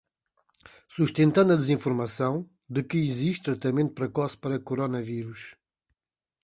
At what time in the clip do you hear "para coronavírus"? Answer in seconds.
4.35-5.55